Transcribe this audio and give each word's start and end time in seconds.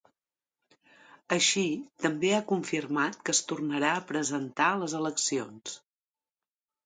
Així, 1.35 1.65
també 2.05 2.31
ha 2.37 2.39
confirmat 2.51 3.19
que 3.27 3.35
es 3.37 3.41
tornarà 3.51 3.91
a 3.97 4.01
presentar 4.13 4.69
a 4.71 4.79
les 4.85 4.95
eleccions. 5.01 5.77